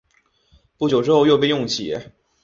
[0.79, 2.01] 不久之后又被起用。